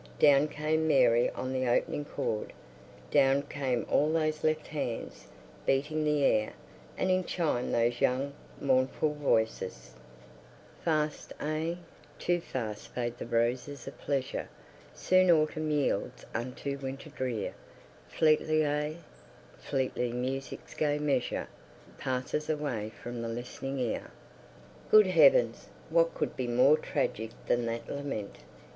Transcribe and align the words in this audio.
Down 0.17 0.47
came 0.47 0.87
Mary 0.87 1.29
on 1.29 1.53
the 1.53 1.67
opening 1.67 2.05
chord; 2.05 2.53
down 3.11 3.43
came 3.43 3.85
all 3.87 4.11
those 4.11 4.43
left 4.43 4.65
hands, 4.65 5.27
beating 5.67 6.03
the 6.03 6.23
air, 6.23 6.53
and 6.97 7.11
in 7.11 7.23
chimed 7.23 7.71
those 7.71 8.01
young, 8.01 8.33
mournful 8.59 9.13
voices:— 9.13 9.91
Fast! 10.83 11.33
Ah, 11.39 11.75
too 12.17 12.39
Fast 12.39 12.87
Fade 12.87 13.15
the 13.19 13.27
Ro 13.27 13.49
o 13.49 13.53
ses 13.53 13.85
of 13.87 13.95
Pleasure; 13.99 14.49
Soon 14.95 15.29
Autumn 15.29 15.69
yields 15.69 16.25
unto 16.33 16.75
Wi 16.77 16.93
i 16.93 16.95
nter 16.97 17.13
Drear. 17.13 17.53
Fleetly! 18.07 18.65
Ah, 18.65 18.93
Fleetly 19.59 20.11
Mu 20.13 20.29
u 20.33 20.41
sic's 20.41 20.73
Gay 20.73 20.97
Measure 20.97 21.47
Passes 21.99 22.49
away 22.49 22.91
from 23.03 23.21
the 23.21 23.27
Listening 23.29 23.77
Ear. 23.77 24.09
Good 24.89 25.05
Heavens, 25.05 25.67
what 25.91 26.15
could 26.15 26.35
be 26.35 26.47
more 26.47 26.75
tragic 26.77 27.29
than 27.45 27.67
that 27.67 27.87
lament! 27.87 28.39